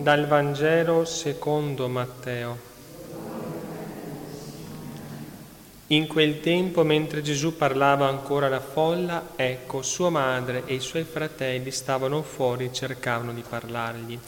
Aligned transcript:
Dal 0.00 0.26
Vangelo 0.26 1.04
secondo 1.04 1.86
Matteo. 1.86 2.56
In 5.88 6.06
quel 6.06 6.40
tempo, 6.40 6.84
mentre 6.84 7.20
Gesù 7.20 7.54
parlava 7.54 8.08
ancora 8.08 8.46
alla 8.46 8.60
folla, 8.60 9.32
ecco, 9.36 9.82
sua 9.82 10.08
madre 10.08 10.62
e 10.64 10.72
i 10.74 10.80
suoi 10.80 11.04
fratelli 11.04 11.70
stavano 11.70 12.22
fuori 12.22 12.64
e 12.64 12.72
cercavano 12.72 13.34
di 13.34 13.44
parlargli. 13.46 14.18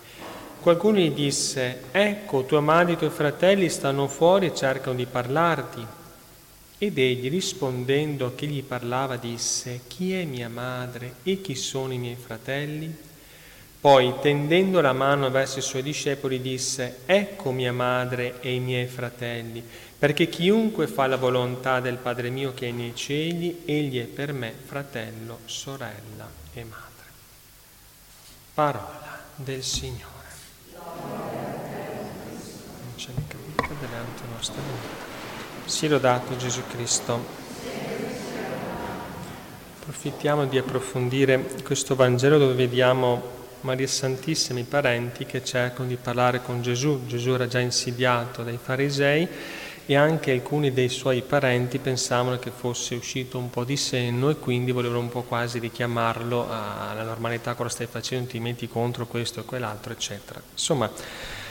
Qualcuno 0.61 0.99
gli 0.99 1.11
disse, 1.11 1.85
ecco, 1.91 2.45
tua 2.45 2.61
madre 2.61 2.93
e 2.93 2.95
i 2.97 2.99
tuoi 2.99 3.11
fratelli 3.11 3.71
stanno 3.71 4.09
fuori 4.09 4.47
e 4.47 4.55
cercano 4.55 4.95
di 4.95 5.07
parlarti. 5.07 5.87
Ed 6.77 6.99
egli 6.99 7.31
rispondendo 7.31 8.27
a 8.27 8.33
chi 8.35 8.47
gli 8.47 8.63
parlava 8.63 9.17
disse, 9.17 9.81
chi 9.87 10.13
è 10.13 10.25
mia 10.25 10.51
madre 10.51 11.15
e 11.23 11.41
chi 11.41 11.55
sono 11.55 11.95
i 11.95 11.99
miei 11.99 12.17
fratelli? 12.17 13.11
Poi, 13.83 14.15
tendendo 14.21 14.81
la 14.81 14.93
mano 14.93 15.29
verso 15.29 15.59
i 15.59 15.63
suoi 15.63 15.83
discepoli, 15.83 16.41
disse, 16.41 16.99
Ecco 17.05 17.51
mia 17.51 17.73
madre 17.73 18.41
e 18.41 18.55
i 18.55 18.61
miei 18.61 18.87
fratelli, 18.87 19.61
perché 19.99 20.29
chiunque 20.29 20.87
fa 20.87 21.09
la 21.09 21.17
volontà 21.17 21.81
del 21.81 21.97
Padre 21.97 22.31
mio 22.31 22.55
che 22.55 22.69
è 22.69 22.71
nei 22.71 22.95
cieli, 22.95 23.63
egli 23.65 24.01
è 24.01 24.05
per 24.05 24.33
me 24.33 24.53
fratello, 24.53 25.41
sorella 25.47 26.31
e 26.55 26.63
madre. 26.63 27.07
Parola 28.55 29.19
del 29.35 29.65
Signore. 29.65 30.29
Non 30.77 30.85
ce 32.95 33.11
ne 33.17 33.23
capita 33.27 33.75
delante 33.81 34.23
nostra 34.33 34.63
vita. 34.63 34.95
Sia 35.65 35.89
lodato 35.89 36.37
Gesù 36.37 36.63
Cristo. 36.69 37.25
Approfittiamo 39.81 40.47
di 40.47 40.57
approfondire 40.57 41.43
questo 41.65 41.97
Vangelo 41.97 42.39
dove 42.39 42.55
vediamo 42.55 43.41
Maria 43.63 43.87
Santissima, 43.87 44.59
i 44.59 44.65
parenti 44.65 45.27
che 45.27 45.45
cercano 45.45 45.89
di 45.89 45.97
parlare 45.97 46.43
con 46.43 46.63
Gesù. 46.63 47.07
Gesù 47.07 47.31
era 47.31 47.47
già 47.47 47.61
insidiato 47.61 48.43
dai 48.43 48.59
farisei 48.63 49.29
e 49.85 49.97
anche 49.97 50.31
alcuni 50.31 50.73
dei 50.73 50.89
suoi 50.89 51.23
parenti 51.23 51.79
pensavano 51.79 52.39
che 52.39 52.51
fosse 52.51 52.95
uscito 52.95 53.39
un 53.39 53.51
po' 53.51 53.65
di 53.65 53.77
senno 53.77 54.31
e 54.31 54.37
quindi 54.37 54.71
volevano 54.71 55.01
un 55.01 55.09
po' 55.09 55.23
quasi 55.23 55.59
richiamarlo 55.59 56.49
alla 56.49 57.03
normalità, 57.03 57.55
cosa 57.55 57.69
stai 57.69 57.87
facendo, 57.87 58.31
ti 58.31 58.39
metti 58.39 58.69
contro 58.69 59.07
questo 59.07 59.41
e 59.41 59.45
quell'altro, 59.45 59.93
eccetera. 59.93 60.41
Insomma, 60.53 60.91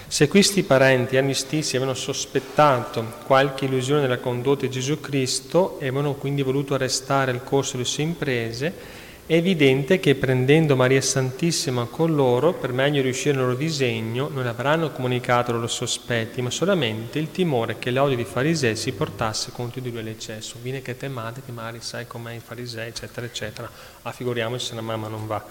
se 0.07 0.27
questi 0.27 0.63
parenti 0.63 1.17
anni 1.17 1.33
stessi 1.33 1.75
avevano 1.75 1.97
sospettato 1.97 3.19
qualche 3.25 3.65
illusione 3.65 4.01
nella 4.01 4.19
condotta 4.19 4.65
di 4.65 4.71
Gesù 4.71 4.99
Cristo 4.99 5.79
e 5.79 5.87
avevano 5.87 6.15
quindi 6.15 6.41
voluto 6.41 6.73
arrestare 6.73 7.31
il 7.31 7.43
corso 7.43 7.73
delle 7.73 7.85
sue 7.85 8.03
imprese, 8.03 8.99
è 9.25 9.35
evidente 9.35 9.99
che 9.99 10.15
prendendo 10.15 10.75
Maria 10.75 11.01
Santissima 11.01 11.85
con 11.85 12.13
loro, 12.13 12.53
per 12.53 12.73
meglio 12.73 13.01
riuscire 13.01 13.35
nel 13.35 13.43
loro 13.45 13.55
disegno, 13.55 14.27
non 14.27 14.45
avranno 14.45 14.91
comunicato 14.91 15.51
i 15.51 15.53
loro 15.53 15.67
sospetti, 15.67 16.41
ma 16.41 16.49
solamente 16.49 17.19
il 17.19 17.31
timore 17.31 17.79
che 17.79 17.91
l'odio 17.91 18.17
di 18.17 18.25
farisei 18.25 18.75
si 18.75 18.91
portasse 18.91 19.51
contro 19.51 19.79
di 19.79 19.89
lui 19.89 19.99
all'eccesso. 19.99 20.57
Viene 20.61 20.81
che 20.81 20.97
te 20.97 21.07
madre, 21.07 21.43
che 21.45 21.51
magari 21.51 21.79
sai 21.81 22.07
com'è 22.07 22.33
i 22.33 22.39
farisei, 22.39 22.89
eccetera, 22.89 23.25
eccetera. 23.25 23.69
Ah, 24.01 24.11
figuriamoci 24.11 24.65
se 24.65 24.75
la 24.75 24.81
mamma 24.81 25.07
non 25.07 25.27
va. 25.27 25.45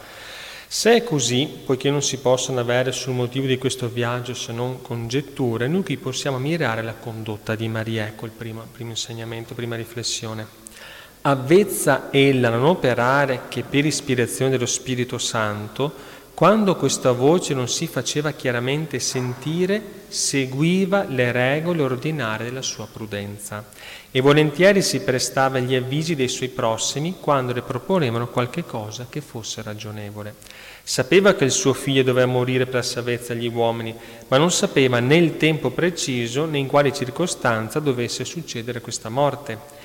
Se 0.72 0.94
è 0.94 1.02
così, 1.02 1.62
poiché 1.64 1.90
non 1.90 2.00
si 2.00 2.18
possono 2.18 2.60
avere 2.60 2.92
sul 2.92 3.14
motivo 3.14 3.46
di 3.46 3.58
questo 3.58 3.88
viaggio 3.88 4.34
se 4.34 4.52
non 4.52 4.82
congetture, 4.82 5.66
noi 5.66 5.82
qui 5.82 5.96
possiamo 5.96 6.38
mirare 6.38 6.82
la 6.82 6.94
condotta 6.94 7.56
di 7.56 7.66
Maria, 7.66 8.06
ecco 8.06 8.26
il 8.26 8.30
primo, 8.30 8.64
primo 8.70 8.90
insegnamento, 8.90 9.54
prima 9.54 9.74
riflessione. 9.74 10.46
Avvezza 11.22 12.08
ella 12.10 12.48
a 12.48 12.52
non 12.52 12.64
operare 12.64 13.42
che 13.48 13.62
per 13.62 13.84
ispirazione 13.84 14.52
dello 14.52 14.64
Spirito 14.64 15.18
Santo, 15.18 15.92
quando 16.32 16.76
questa 16.76 17.12
voce 17.12 17.52
non 17.52 17.68
si 17.68 17.86
faceva 17.86 18.32
chiaramente 18.32 18.98
sentire, 19.00 19.82
seguiva 20.08 21.04
le 21.06 21.30
regole 21.30 21.82
ordinarie 21.82 22.46
della 22.46 22.62
sua 22.62 22.88
prudenza 22.90 23.66
e 24.10 24.20
volentieri 24.22 24.80
si 24.80 25.00
prestava 25.00 25.58
agli 25.58 25.74
avvisi 25.74 26.14
dei 26.14 26.28
suoi 26.28 26.48
prossimi 26.48 27.16
quando 27.20 27.52
le 27.52 27.60
proponevano 27.60 28.28
qualche 28.28 28.64
cosa 28.64 29.06
che 29.10 29.20
fosse 29.20 29.60
ragionevole. 29.60 30.36
Sapeva 30.82 31.34
che 31.34 31.44
il 31.44 31.50
suo 31.50 31.74
figlio 31.74 32.02
doveva 32.02 32.26
morire 32.26 32.64
per 32.64 32.76
la 32.76 32.82
salvezza 32.82 33.34
degli 33.34 33.52
uomini, 33.52 33.94
ma 34.28 34.38
non 34.38 34.50
sapeva 34.50 35.00
né 35.00 35.16
il 35.16 35.36
tempo 35.36 35.68
preciso 35.68 36.46
né 36.46 36.56
in 36.56 36.66
quale 36.66 36.94
circostanza 36.94 37.78
dovesse 37.78 38.24
succedere 38.24 38.80
questa 38.80 39.10
morte. 39.10 39.79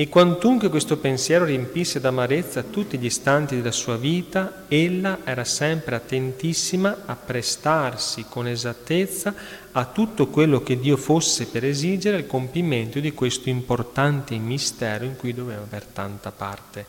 E 0.00 0.08
quantunque 0.08 0.70
questo 0.70 0.96
pensiero 0.96 1.44
riempisse 1.44 2.00
d'amarezza 2.00 2.62
tutti 2.62 2.96
gli 2.96 3.04
istanti 3.04 3.56
della 3.56 3.70
sua 3.70 3.98
vita, 3.98 4.64
ella 4.66 5.18
era 5.24 5.44
sempre 5.44 5.94
attentissima 5.94 7.02
a 7.04 7.14
prestarsi 7.16 8.24
con 8.26 8.48
esattezza 8.48 9.34
a 9.72 9.84
tutto 9.84 10.28
quello 10.28 10.62
che 10.62 10.80
Dio 10.80 10.96
fosse 10.96 11.48
per 11.48 11.66
esigere 11.66 12.16
il 12.16 12.26
compimento 12.26 12.98
di 12.98 13.12
questo 13.12 13.50
importante 13.50 14.34
mistero 14.38 15.04
in 15.04 15.16
cui 15.16 15.34
doveva 15.34 15.64
aver 15.64 15.84
tanta 15.84 16.30
parte. 16.30 16.86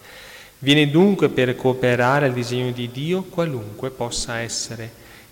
Viene 0.60 0.90
dunque 0.90 1.28
per 1.28 1.54
cooperare 1.58 2.28
al 2.28 2.34
disegno 2.34 2.72
di 2.72 2.90
Dio 2.92 3.24
qualunque 3.24 3.90
possa 3.90 4.38
essere 4.38 4.90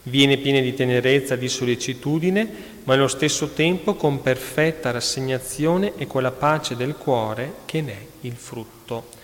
Viene 0.10 0.38
piena 0.38 0.60
di 0.60 0.74
tenerezza, 0.74 1.36
di 1.36 1.48
sollecitudine, 1.48 2.48
ma 2.86 2.96
allo 2.96 3.08
stesso 3.08 3.50
tempo 3.50 3.94
con 3.94 4.22
perfetta 4.22 4.90
rassegnazione 4.90 5.94
e 5.98 6.08
con 6.08 6.24
la 6.24 6.32
pace 6.32 6.76
del 6.76 6.96
cuore 6.96 7.54
che 7.66 7.82
ne 7.82 7.92
è 7.92 8.06
il 8.22 8.34
frutto. 8.34 9.18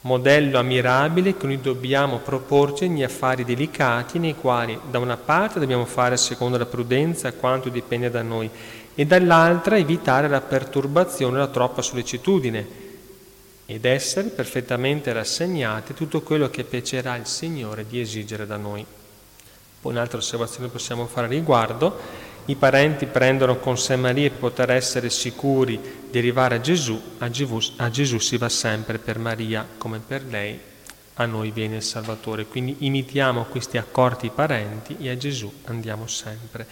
Modello 0.00 0.58
ammirabile 0.58 1.36
che 1.36 1.46
noi 1.46 1.60
dobbiamo 1.60 2.18
proporci 2.18 2.88
negli 2.88 3.04
affari 3.04 3.44
delicati 3.44 4.18
nei 4.18 4.34
quali 4.34 4.76
da 4.90 4.98
una 4.98 5.16
parte 5.16 5.60
dobbiamo 5.60 5.84
fare 5.84 6.16
secondo 6.16 6.58
la 6.58 6.66
prudenza 6.66 7.32
quanto 7.34 7.68
dipende 7.68 8.10
da 8.10 8.22
noi 8.22 8.50
e 8.96 9.06
dall'altra 9.06 9.78
evitare 9.78 10.26
la 10.26 10.40
perturbazione 10.40 11.36
e 11.36 11.38
la 11.38 11.46
troppa 11.46 11.82
sollecitudine 11.82 12.66
ed 13.64 13.84
essere 13.84 14.30
perfettamente 14.30 15.12
rassegnati 15.12 15.92
a 15.92 15.94
tutto 15.94 16.20
quello 16.22 16.50
che 16.50 16.64
piacerà 16.64 17.14
il 17.14 17.26
Signore 17.26 17.86
di 17.88 18.00
esigere 18.00 18.44
da 18.44 18.56
noi. 18.56 18.84
Poi 19.82 19.90
un'altra 19.90 20.18
osservazione 20.18 20.68
possiamo 20.68 21.06
fare 21.06 21.26
a 21.26 21.30
riguardo, 21.30 21.98
i 22.44 22.54
parenti 22.54 23.06
prendono 23.06 23.56
con 23.58 23.76
sé 23.76 23.96
Maria 23.96 24.30
per 24.30 24.38
poter 24.38 24.70
essere 24.70 25.10
sicuri 25.10 26.06
di 26.08 26.18
arrivare 26.18 26.54
a 26.54 26.60
Gesù, 26.60 27.00
a 27.18 27.28
Gesù, 27.28 27.58
a 27.78 27.90
Gesù 27.90 28.18
si 28.18 28.36
va 28.36 28.48
sempre 28.48 28.98
per 28.98 29.18
Maria 29.18 29.66
come 29.78 29.98
per 29.98 30.24
lei, 30.24 30.56
a 31.14 31.26
noi 31.26 31.50
viene 31.50 31.76
il 31.76 31.82
Salvatore. 31.82 32.46
Quindi 32.46 32.76
imitiamo 32.80 33.46
questi 33.46 33.76
accorti 33.76 34.30
parenti 34.32 34.98
e 35.00 35.10
a 35.10 35.16
Gesù 35.16 35.52
andiamo 35.64 36.06
sempre 36.06 36.64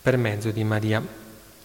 per 0.00 0.16
mezzo 0.16 0.52
di 0.52 0.62
Maria. 0.62 1.02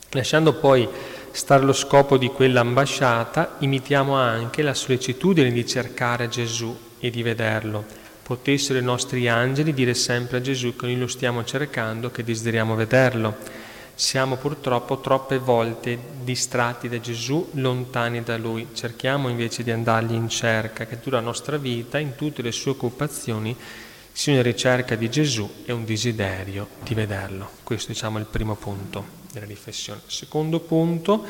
Lasciando 0.09 0.53
poi 0.53 0.89
stare 1.29 1.63
lo 1.63 1.73
scopo 1.73 2.17
di 2.17 2.29
quell'ambasciata, 2.29 3.57
imitiamo 3.59 4.15
anche 4.15 4.63
la 4.63 4.73
sollecitudine 4.73 5.51
di 5.51 5.67
cercare 5.67 6.29
Gesù 6.29 6.75
e 6.99 7.11
di 7.11 7.21
vederlo 7.21 8.07
potessero 8.29 8.77
i 8.77 8.83
nostri 8.83 9.27
angeli 9.27 9.73
dire 9.73 9.95
sempre 9.95 10.37
a 10.37 10.41
Gesù 10.41 10.75
che 10.75 10.85
noi 10.85 10.99
lo 10.99 11.07
stiamo 11.07 11.43
cercando, 11.43 12.11
che 12.11 12.23
desideriamo 12.23 12.75
vederlo. 12.75 13.35
Siamo 13.95 14.35
purtroppo 14.35 14.99
troppe 14.99 15.39
volte 15.39 15.97
distratti 16.21 16.87
da 16.87 16.99
Gesù, 16.99 17.49
lontani 17.53 18.21
da 18.21 18.37
Lui. 18.37 18.67
Cerchiamo 18.73 19.29
invece 19.29 19.63
di 19.63 19.71
andargli 19.71 20.13
in 20.13 20.29
cerca, 20.29 20.85
che 20.85 20.99
tutta 20.99 21.15
la 21.15 21.23
nostra 21.23 21.57
vita, 21.57 21.97
in 21.97 22.13
tutte 22.13 22.43
le 22.43 22.51
sue 22.51 22.69
occupazioni, 22.69 23.57
sia 24.11 24.33
una 24.33 24.43
ricerca 24.43 24.93
di 24.93 25.09
Gesù 25.09 25.49
e 25.65 25.71
un 25.71 25.83
desiderio 25.83 26.67
di 26.83 26.93
vederlo. 26.93 27.49
Questo 27.63 27.91
diciamo 27.91 28.19
è 28.19 28.21
il 28.21 28.27
primo 28.27 28.53
punto 28.53 29.03
della 29.33 29.47
riflessione. 29.47 30.01
Secondo 30.05 30.59
punto, 30.59 31.25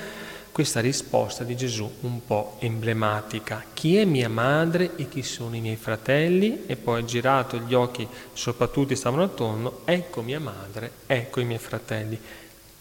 questa 0.51 0.79
risposta 0.79 1.43
di 1.43 1.55
Gesù 1.55 1.89
un 2.01 2.25
po' 2.25 2.57
emblematica. 2.59 3.63
Chi 3.73 3.97
è 3.97 4.05
mia 4.05 4.29
madre 4.29 4.95
e 4.95 5.07
chi 5.07 5.23
sono 5.23 5.55
i 5.55 5.61
miei 5.61 5.75
fratelli? 5.75 6.63
E 6.65 6.75
poi 6.75 7.05
girato 7.05 7.57
gli 7.57 7.73
occhi 7.73 8.07
sopra 8.33 8.67
tutti 8.67 8.95
stavano 8.95 9.23
attorno, 9.23 9.81
ecco 9.85 10.21
mia 10.21 10.39
madre, 10.39 10.91
ecco 11.05 11.39
i 11.39 11.45
miei 11.45 11.59
fratelli. 11.59 12.19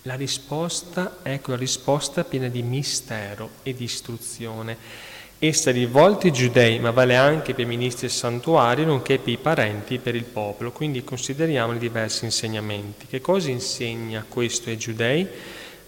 La 0.02 0.14
risposta 0.14 1.19
è 1.22 1.32
ecco, 1.32 1.44
quella 1.44 1.58
risposta 1.58 2.25
piena 2.25 2.48
di 2.48 2.62
mistero 2.62 3.50
e 3.62 3.75
di 3.75 3.84
istruzione. 3.84 4.76
Essa 5.38 5.70
rivolta 5.70 6.26
ai 6.26 6.32
giudei, 6.32 6.81
ma 6.81 6.90
vale 6.90 7.14
anche 7.14 7.54
per 7.54 7.64
i 7.64 7.69
ministri 7.69 8.08
del 8.08 8.16
santuario, 8.16 8.84
nonché 8.84 9.19
per 9.19 9.32
i 9.32 9.37
parenti 9.37 9.94
e 9.94 9.98
per 9.98 10.14
il 10.14 10.25
popolo. 10.25 10.72
Quindi 10.72 11.04
consideriamo 11.04 11.75
i 11.75 11.78
diversi 11.78 12.25
insegnamenti. 12.25 13.06
Che 13.06 13.20
cosa 13.20 13.50
insegna 13.50 14.25
questo 14.26 14.70
ai 14.70 14.78
giudei? 14.78 15.28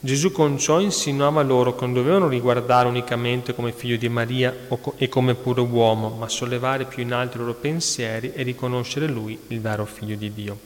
Gesù 0.02 0.32
con 0.32 0.58
ciò 0.58 0.80
insinuava 0.80 1.42
loro 1.42 1.74
che 1.74 1.84
non 1.84 1.92
dovevano 1.92 2.26
riguardare 2.26 2.88
unicamente 2.88 3.54
come 3.54 3.70
figlio 3.70 3.98
di 3.98 4.08
Maria 4.08 4.66
e 4.96 5.10
come 5.10 5.34
puro 5.34 5.62
uomo, 5.64 6.08
ma 6.08 6.26
sollevare 6.26 6.86
più 6.86 7.02
in 7.02 7.12
alto 7.12 7.36
i 7.36 7.40
loro 7.40 7.52
pensieri 7.52 8.32
e 8.32 8.42
riconoscere 8.42 9.06
lui 9.06 9.38
il 9.48 9.60
vero 9.60 9.84
figlio 9.84 10.16
di 10.16 10.32
Dio. 10.32 10.58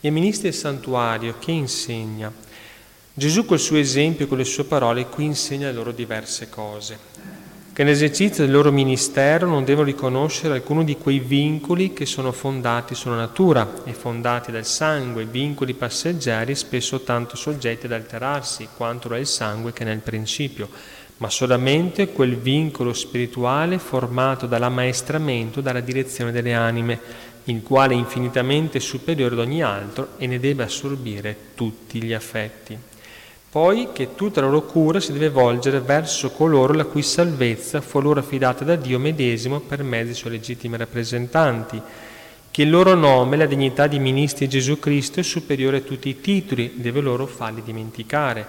E 0.00 0.08
ministri 0.08 0.48
del 0.48 0.58
santuario 0.58 1.36
che 1.38 1.50
insegna? 1.50 2.32
Gesù 3.12 3.44
col 3.44 3.58
suo 3.58 3.76
esempio 3.76 4.24
e 4.24 4.28
con 4.28 4.38
le 4.38 4.44
sue 4.44 4.64
parole 4.64 5.06
qui 5.08 5.26
insegna 5.26 5.70
loro 5.70 5.92
diverse 5.92 6.48
cose. 6.48 6.98
Che 7.76 7.84
nell'esercizio 7.84 8.42
del 8.42 8.54
loro 8.54 8.72
ministero 8.72 9.46
non 9.46 9.62
devono 9.62 9.84
riconoscere 9.84 10.54
alcuno 10.54 10.82
di 10.82 10.96
quei 10.96 11.18
vincoli 11.18 11.92
che 11.92 12.06
sono 12.06 12.32
fondati 12.32 12.94
sulla 12.94 13.16
natura 13.16 13.70
e 13.84 13.92
fondati 13.92 14.50
dal 14.50 14.64
sangue, 14.64 15.26
vincoli 15.26 15.74
passeggeri 15.74 16.54
spesso 16.54 17.02
tanto 17.02 17.36
soggetti 17.36 17.84
ad 17.84 17.92
alterarsi 17.92 18.68
quanto 18.74 19.10
lo 19.10 19.16
è 19.16 19.18
il 19.18 19.26
sangue 19.26 19.74
che 19.74 19.84
nel 19.84 19.98
principio, 19.98 20.70
ma 21.18 21.28
solamente 21.28 22.12
quel 22.12 22.38
vincolo 22.38 22.94
spirituale 22.94 23.76
formato 23.76 24.46
dall'ammaestramento, 24.46 25.60
dalla 25.60 25.80
direzione 25.80 26.32
delle 26.32 26.54
anime, 26.54 26.98
il 27.44 27.60
quale 27.62 27.92
è 27.92 27.98
infinitamente 27.98 28.80
superiore 28.80 29.34
ad 29.34 29.40
ogni 29.40 29.62
altro 29.62 30.12
e 30.16 30.26
ne 30.26 30.40
deve 30.40 30.62
assorbire 30.62 31.36
tutti 31.54 32.02
gli 32.02 32.14
affetti 32.14 32.94
poi 33.56 33.88
che 33.94 34.14
tutta 34.14 34.42
la 34.42 34.48
loro 34.48 34.66
cura 34.66 35.00
si 35.00 35.14
deve 35.14 35.30
volgere 35.30 35.80
verso 35.80 36.30
coloro 36.30 36.74
la 36.74 36.84
cui 36.84 37.00
salvezza 37.00 37.80
fu 37.80 38.02
loro 38.02 38.20
affidata 38.20 38.66
da 38.66 38.76
Dio 38.76 38.98
medesimo 38.98 39.60
per 39.60 39.82
mezzo 39.82 40.04
dei 40.04 40.14
suoi 40.14 40.32
legittimi 40.32 40.76
rappresentanti, 40.76 41.80
che 42.50 42.62
il 42.62 42.68
loro 42.68 42.92
nome, 42.92 43.38
la 43.38 43.46
dignità 43.46 43.86
di 43.86 43.98
ministri 43.98 44.44
di 44.44 44.52
Gesù 44.52 44.78
Cristo 44.78 45.20
è 45.20 45.22
superiore 45.22 45.78
a 45.78 45.80
tutti 45.80 46.10
i 46.10 46.20
titoli, 46.20 46.74
deve 46.74 47.00
loro 47.00 47.24
farli 47.24 47.62
dimenticare, 47.62 48.46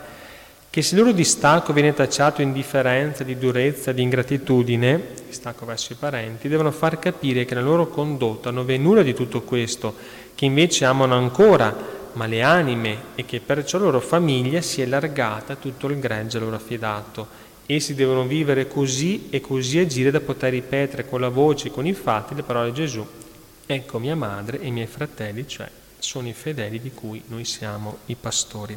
che 0.69 0.81
se 0.81 0.95
il 0.95 0.99
loro 0.99 1.13
distacco 1.13 1.71
viene 1.71 1.93
tacciato 1.93 2.41
indifferenza, 2.41 3.23
di 3.23 3.37
durezza, 3.37 3.93
di 3.93 4.01
ingratitudine, 4.01 5.01
distacco 5.25 5.65
verso 5.65 5.93
i 5.93 5.97
parenti, 5.97 6.49
devono 6.49 6.71
far 6.71 6.99
capire 6.99 7.45
che 7.45 7.55
nella 7.55 7.67
loro 7.67 7.87
condotta 7.87 8.51
non 8.51 8.65
v'è 8.65 8.75
nulla 8.75 9.03
di 9.03 9.13
tutto 9.13 9.43
questo, 9.43 9.95
che 10.35 10.43
invece 10.43 10.83
amano 10.83 11.15
ancora 11.15 11.96
ma 12.17 12.25
le 12.25 12.41
anime 12.41 12.97
e 13.13 13.25
che 13.25 13.39
perciò 13.39 13.77
loro 13.77 13.99
famiglia 14.01 14.59
si 14.61 14.81
è 14.81 14.85
allargata 14.85 15.55
tutto 15.55 15.87
il 15.87 15.99
gregge 15.99 16.39
loro 16.39 16.55
affidato. 16.55 17.45
Essi 17.67 17.93
devono 17.93 18.25
vivere 18.25 18.67
così 18.67 19.27
e 19.29 19.39
così 19.39 19.77
agire 19.77 20.09
da 20.09 20.19
poter 20.19 20.51
ripetere 20.51 21.07
con 21.07 21.21
la 21.21 21.29
voce 21.29 21.67
e 21.67 21.71
con 21.71 21.85
i 21.85 21.93
fatti 21.93 22.33
le 22.33 22.41
parole 22.41 22.69
di 22.69 22.73
Gesù. 22.73 23.05
Ecco 23.67 23.99
mia 23.99 24.15
madre 24.15 24.59
e 24.59 24.67
i 24.67 24.71
miei 24.71 24.87
fratelli, 24.87 25.47
cioè 25.47 25.69
sono 25.99 26.27
i 26.27 26.33
fedeli 26.33 26.81
di 26.81 26.91
cui 26.91 27.21
noi 27.27 27.45
siamo 27.45 27.99
i 28.07 28.15
pastori. 28.19 28.75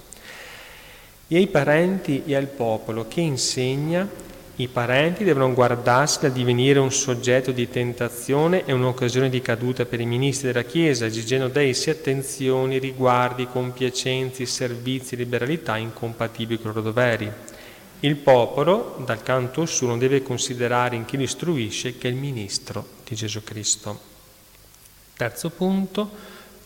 E 1.27 1.37
ai 1.37 1.47
parenti 1.47 2.25
e 2.27 2.35
al 2.35 2.47
popolo 2.47 3.09
che 3.09 3.21
insegna 3.21 4.07
i 4.61 4.69
parenti 4.69 5.25
devono 5.25 5.55
guardarsi 5.55 6.21
dal 6.21 6.33
divenire 6.33 6.79
un 6.79 6.93
soggetto 6.93 7.51
di 7.51 7.71
tentazione 7.71 8.67
e 8.67 8.73
un'occasione 8.73 9.31
di 9.31 9.41
caduta 9.41 9.87
per 9.87 10.01
i 10.01 10.05
ministri 10.05 10.49
della 10.49 10.65
Chiesa, 10.65 11.07
esigendo 11.07 11.49
da 11.49 11.63
essi 11.63 11.89
attenzioni, 11.89 12.79
riguardi, 12.79 13.47
compiacenzi, 13.47 14.45
servizi, 14.45 15.17
liberalità 15.17 15.79
incompatibili 15.79 16.61
con 16.61 16.73
i 16.73 16.75
loro 16.75 16.85
doveri. 16.85 17.33
Il 18.01 18.17
popolo, 18.17 19.03
dal 19.05 19.23
canto 19.23 19.65
suo, 19.65 19.87
non 19.87 19.99
deve 19.99 20.23
considerare 20.23 20.95
in 20.95 21.07
chi 21.07 21.17
lo 21.17 21.23
istruisce 21.23 21.97
che 21.97 22.09
il 22.09 22.15
ministro 22.15 22.87
di 23.09 23.15
Gesù 23.15 23.43
Cristo. 23.43 23.99
Terzo 25.17 25.49
punto, 25.49 26.11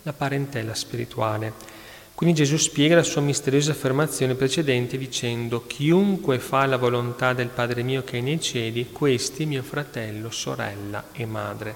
la 0.02 0.12
parentela 0.12 0.74
spirituale. 0.74 1.82
Quindi 2.14 2.36
Gesù 2.36 2.56
spiega 2.56 2.94
la 2.94 3.02
sua 3.02 3.20
misteriosa 3.20 3.72
affermazione 3.72 4.36
precedente 4.36 4.96
dicendo 4.96 5.66
chiunque 5.66 6.38
fa 6.38 6.64
la 6.64 6.76
volontà 6.76 7.32
del 7.32 7.48
Padre 7.48 7.82
mio 7.82 8.04
che 8.04 8.18
è 8.18 8.20
nei 8.20 8.40
cieli, 8.40 8.92
questi 8.92 9.46
mio 9.46 9.64
fratello, 9.64 10.30
sorella 10.30 11.06
e 11.12 11.26
madre. 11.26 11.74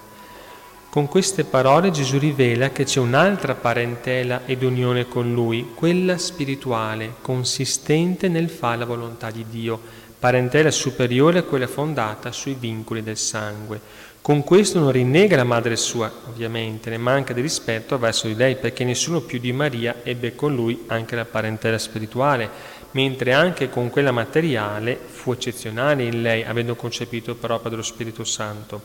Con 0.91 1.09
queste 1.09 1.45
parole 1.45 1.91
Gesù 1.91 2.19
rivela 2.19 2.71
che 2.71 2.85
c'è 2.85 3.01
un'altra 3.01 3.57
parentela 3.57 4.47
ed 4.47 4.63
unione 4.63 5.09
con 5.09 5.35
Lui, 5.35 5.73
quella 5.75 6.17
spirituale, 6.19 7.17
consistente 7.21 8.29
nel 8.29 8.49
fare 8.49 8.79
la 8.79 8.85
volontà 8.85 9.33
di 9.33 9.45
Dio, 9.51 9.79
parentela 10.19 10.71
superiore 10.71 11.41
a 11.41 11.43
quella 11.43 11.67
fondata 11.67 12.33
sui 12.33 12.55
vincoli 12.55 13.03
del 13.03 13.19
sangue. 13.19 13.81
Con 14.21 14.45
questo 14.45 14.79
non 14.79 14.93
rinnega 14.93 15.37
la 15.37 15.45
madre 15.45 15.77
sua, 15.77 16.13
ovviamente, 16.29 16.91
ne 16.91 16.99
manca 16.99 17.33
di 17.33 17.41
rispetto 17.41 17.99
verso 17.99 18.27
di 18.27 18.35
lei, 18.35 18.57
perché 18.57 18.85
nessuno 18.85 19.21
più 19.21 19.39
di 19.39 19.53
Maria 19.53 19.97
ebbe 20.03 20.35
con 20.35 20.55
lui 20.55 20.85
anche 20.89 21.17
la 21.17 21.25
parentela 21.25 21.79
spirituale, 21.79 22.77
mentre 22.91 23.33
anche 23.33 23.71
con 23.71 23.91
quella 23.91 24.13
materiale 24.13 24.99
fu 24.99 25.33
eccezionale 25.33 26.05
in 26.05 26.21
lei, 26.21 26.45
avendo 26.45 26.75
concepito 26.75 27.35
per 27.35 27.53
opera 27.53 27.71
dello 27.71 27.83
Spirito 27.83 28.25
Santo. 28.25 28.83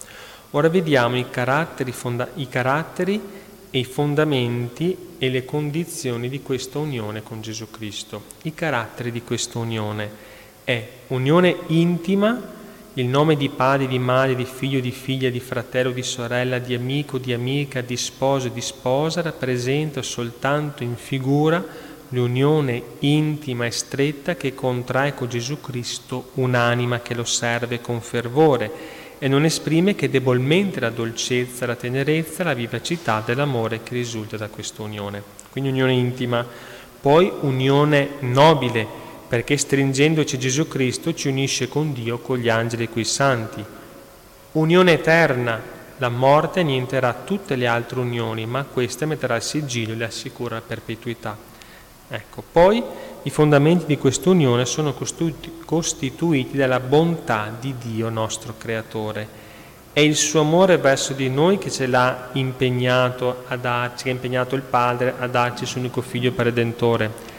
Ora 0.52 0.70
vediamo 0.70 1.18
i 1.18 1.30
caratteri, 1.30 1.92
fonda- 1.92 2.30
i 2.36 2.48
caratteri 2.48 3.22
e 3.70 3.80
i 3.80 3.86
fondamenti 3.86 5.16
e 5.18 5.30
le 5.30 5.46
condizioni 5.46 6.30
di 6.30 6.42
questa 6.42 6.78
unione 6.78 7.24
con 7.24 7.42
Gesù 7.42 7.72
Cristo. 7.72 8.24
I 8.44 8.54
caratteri 8.54 9.12
di 9.12 9.24
questa 9.24 9.58
unione 9.58 10.12
è 10.64 10.88
unione 11.08 11.56
intima, 11.68 12.40
il 12.96 13.08
nome 13.08 13.36
di 13.36 13.50
padre, 13.50 13.88
di 13.88 13.98
madre, 13.98 14.36
di 14.36 14.46
figlio, 14.46 14.80
di 14.80 14.92
figlia, 14.92 15.30
di 15.30 15.40
fratello, 15.40 15.92
di 15.92 16.04
sorella, 16.04 16.60
di 16.60 16.76
amico, 16.76 17.18
di 17.18 17.34
amica, 17.34 17.82
di 17.82 17.98
sposo 17.98 18.48
e 18.48 18.54
di 18.54 18.62
sposa 18.62 19.22
rappresenta 19.22 20.02
soltanto 20.04 20.84
in 20.84 20.96
figura 20.96 21.64
l'unione 22.10 22.84
intima 23.00 23.66
e 23.66 23.72
stretta 23.72 24.36
che 24.36 24.54
contrae 24.54 25.16
con 25.16 25.28
Gesù 25.28 25.60
Cristo 25.60 26.30
un'anima 26.36 27.00
che 27.00 27.16
lo 27.16 27.24
serve 27.24 27.82
con 27.82 28.02
fervore 28.02 29.02
e 29.18 29.28
non 29.28 29.46
esprime 29.46 29.96
che 29.96 30.10
debolmente 30.10 30.80
la 30.80 30.90
dolcezza, 30.92 31.66
la 31.66 31.76
tenerezza, 31.76 32.44
la 32.44 32.54
vivacità 32.54 33.24
dell'amore 33.26 33.82
che 33.82 33.96
risulta 33.96 34.38
da 34.38 34.50
questa 34.50 34.84
unione. 34.84 35.24
Quindi 35.50 35.70
unione 35.70 35.94
intima, 35.94 36.46
poi 37.02 37.32
unione 37.42 38.10
nobile, 38.20 38.86
perché 39.34 39.58
stringendoci 39.58 40.38
Gesù 40.38 40.68
Cristo 40.68 41.12
ci 41.12 41.28
unisce 41.28 41.68
con 41.68 41.92
Dio, 41.92 42.20
con 42.20 42.38
gli 42.38 42.50
angeli 42.50 42.84
e 42.84 42.90
coi 42.92 43.04
santi. 43.04 43.66
Unione 44.52 44.92
eterna, 44.92 45.60
la 45.98 46.10
morte 46.10 46.60
annienterà 46.60 47.16
tutte 47.26 47.56
le 47.56 47.66
altre 47.66 48.00
unioni, 48.00 48.46
ma 48.46 48.64
questa 48.64 49.08
metterà 49.08 49.38
il 49.38 49.42
sigillo 49.42 49.94
e 49.94 49.96
le 49.96 50.06
assicura 50.06 50.58
la 50.58 50.62
perpetuità. 50.62 51.36
Ecco, 52.10 52.44
poi 52.52 52.84
i 53.24 53.32
fondamenti 53.32 53.86
di 53.88 53.98
questa 53.98 54.30
unione 54.30 54.68
sono 54.68 54.94
costituiti 54.94 56.56
dalla 56.56 56.80
bontà 56.80 57.52
di 57.60 57.74
Dio 57.80 58.10
nostro 58.10 58.54
Creatore. 58.56 59.28
È 59.94 60.00
il 60.00 60.16
suo 60.16 60.42
amore 60.42 60.78
verso 60.78 61.14
di 61.14 61.32
noi 61.32 61.58
che 61.58 61.72
ce 61.72 61.88
l'ha 61.88 62.30
impegnato 62.34 63.46
a 63.48 63.58
darci, 63.58 64.04
che 64.04 64.10
ha 64.12 64.14
impegnato 64.14 64.54
il 64.54 64.62
Padre 64.62 65.16
a 65.18 65.26
darci 65.26 65.64
il 65.64 65.70
suo 65.70 65.80
unico 65.80 66.02
figlio 66.02 66.32
per 66.34 66.46
Redentore 66.46 67.33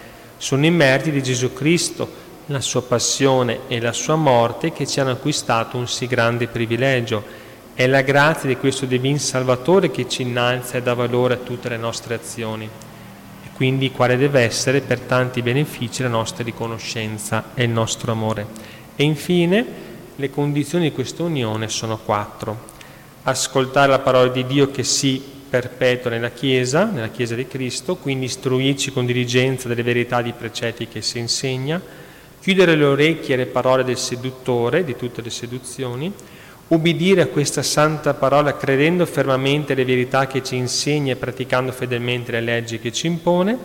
sono 0.44 0.66
i 0.66 0.70
meriti 0.70 1.10
di 1.10 1.22
Gesù 1.22 1.54
Cristo, 1.54 2.06
la 2.48 2.60
sua 2.60 2.82
passione 2.82 3.60
e 3.66 3.80
la 3.80 3.94
sua 3.94 4.14
morte 4.14 4.72
che 4.72 4.86
ci 4.86 5.00
hanno 5.00 5.12
acquistato 5.12 5.78
un 5.78 5.88
sì 5.88 6.06
grande 6.06 6.48
privilegio. 6.48 7.24
È 7.72 7.86
la 7.86 8.02
grazia 8.02 8.50
di 8.50 8.58
questo 8.58 8.84
Divin 8.84 9.18
Salvatore 9.18 9.90
che 9.90 10.06
ci 10.06 10.20
innalza 10.20 10.76
e 10.76 10.82
dà 10.82 10.92
valore 10.92 11.32
a 11.32 11.38
tutte 11.38 11.70
le 11.70 11.78
nostre 11.78 12.16
azioni 12.16 12.66
e 12.66 13.48
quindi 13.54 13.90
quale 13.90 14.18
deve 14.18 14.42
essere 14.42 14.82
per 14.82 15.00
tanti 15.00 15.40
benefici 15.40 16.02
la 16.02 16.08
nostra 16.08 16.44
riconoscenza 16.44 17.52
e 17.54 17.64
il 17.64 17.70
nostro 17.70 18.12
amore. 18.12 18.46
E 18.96 19.02
infine 19.02 19.64
le 20.14 20.28
condizioni 20.28 20.90
di 20.90 20.94
questa 20.94 21.22
unione 21.22 21.70
sono 21.70 21.96
quattro. 21.96 22.72
Ascoltare 23.22 23.88
la 23.88 24.00
parola 24.00 24.28
di 24.28 24.44
Dio 24.44 24.70
che 24.70 24.84
si 24.84 25.33
perpetua 25.54 26.10
nella 26.10 26.30
Chiesa, 26.30 26.90
nella 26.90 27.10
Chiesa 27.10 27.36
di 27.36 27.46
Cristo, 27.46 27.94
quindi 27.94 28.24
istruirci 28.24 28.90
con 28.90 29.06
diligenza 29.06 29.68
delle 29.68 29.84
verità 29.84 30.20
di 30.20 30.32
precetti 30.32 30.88
che 30.88 31.00
si 31.00 31.20
insegna, 31.20 31.80
chiudere 32.40 32.74
le 32.74 32.84
orecchie 32.84 33.34
alle 33.34 33.46
parole 33.46 33.84
del 33.84 33.96
seduttore, 33.96 34.82
di 34.82 34.96
tutte 34.96 35.22
le 35.22 35.30
seduzioni, 35.30 36.12
ubbidire 36.66 37.20
a 37.20 37.28
questa 37.28 37.62
santa 37.62 38.14
parola 38.14 38.56
credendo 38.56 39.06
fermamente 39.06 39.74
le 39.74 39.84
verità 39.84 40.26
che 40.26 40.42
ci 40.42 40.56
insegna 40.56 41.12
e 41.12 41.16
praticando 41.16 41.70
fedelmente 41.70 42.32
le 42.32 42.40
leggi 42.40 42.80
che 42.80 42.90
ci 42.90 43.06
impone 43.06 43.58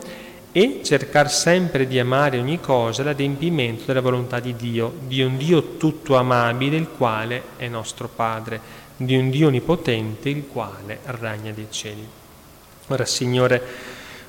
e 0.52 0.82
cercare 0.84 1.30
sempre 1.30 1.88
di 1.88 1.98
amare 1.98 2.38
ogni 2.38 2.60
cosa 2.60 3.02
l'adempimento 3.02 3.86
della 3.88 4.02
volontà 4.02 4.40
di 4.40 4.56
Dio, 4.56 4.94
di 5.08 5.24
un 5.24 5.38
Dio 5.38 5.78
tutto 5.78 6.18
amabile, 6.18 6.78
il 6.78 6.90
quale 6.96 7.42
è 7.58 7.68
nostro 7.68 8.08
Padre 8.08 8.88
di 9.02 9.16
un 9.16 9.30
Dio 9.30 9.48
onnipotente 9.48 10.28
il 10.28 10.46
quale 10.52 11.00
regna 11.04 11.52
dei 11.54 11.68
cieli. 11.70 12.06
Ora, 12.88 13.06
Signore, 13.06 13.62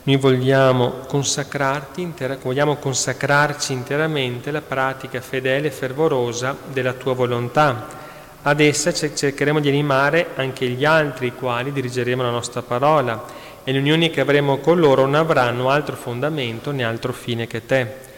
noi 0.05 0.17
vogliamo, 0.17 1.01
consacrarti, 1.09 2.13
vogliamo 2.41 2.77
consacrarci 2.77 3.73
interamente 3.73 4.51
alla 4.51 4.61
pratica 4.61 5.21
fedele 5.21 5.69
e 5.69 5.73
fervorosa 5.73 6.57
della 6.73 6.93
tua 6.93 7.15
volontà. 7.15 7.99
Ad 8.43 8.61
essa 8.61 8.93
cercheremo 8.93 9.59
di 9.59 9.69
animare 9.69 10.29
anche 10.37 10.69
gli 10.69 10.85
altri, 10.85 11.27
i 11.27 11.35
quali 11.35 11.73
dirigeremo 11.73 12.23
la 12.23 12.31
nostra 12.31 12.63
parola, 12.63 13.25
e 13.65 13.73
le 13.73 13.79
unioni 13.79 14.11
che 14.11 14.21
avremo 14.21 14.59
con 14.59 14.79
loro 14.79 15.03
non 15.03 15.17
avranno 15.17 15.69
altro 15.69 15.97
fondamento 15.97 16.71
né 16.71 16.85
altro 16.85 17.13
fine 17.13 17.49
che 17.49 17.67
te. 17.67 18.09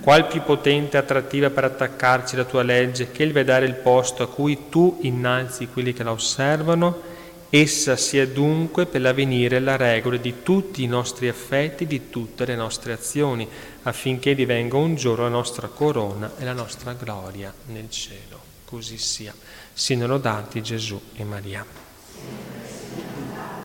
Qual 0.00 0.26
più 0.26 0.42
potente 0.42 0.96
attrattiva 0.96 1.50
per 1.50 1.64
attaccarci 1.64 2.34
la 2.34 2.44
tua 2.44 2.62
legge 2.62 3.12
che 3.12 3.22
il 3.22 3.32
vedere 3.32 3.66
il 3.66 3.74
posto 3.74 4.24
a 4.24 4.28
cui 4.28 4.68
tu 4.68 4.98
innalzi 5.02 5.68
quelli 5.68 5.92
che 5.92 6.02
la 6.02 6.10
osservano? 6.10 7.10
Essa 7.48 7.96
sia 7.96 8.26
dunque 8.26 8.86
per 8.86 9.02
l'avvenire 9.02 9.60
la 9.60 9.76
regola 9.76 10.16
di 10.16 10.42
tutti 10.42 10.82
i 10.82 10.86
nostri 10.86 11.28
affetti, 11.28 11.86
di 11.86 12.08
tutte 12.08 12.46
le 12.46 12.56
nostre 12.56 12.94
azioni, 12.94 13.46
affinché 13.82 14.34
divenga 14.34 14.76
un 14.78 14.96
giorno 14.96 15.24
la 15.24 15.30
nostra 15.30 15.68
corona 15.68 16.32
e 16.38 16.44
la 16.44 16.54
nostra 16.54 16.94
gloria 16.94 17.52
nel 17.66 17.90
cielo. 17.90 18.40
così 18.64 18.96
sia. 18.96 19.34
Siano 19.74 20.06
lodati 20.06 20.62
Gesù 20.62 20.98
e 21.14 21.24
Maria. 21.24 21.64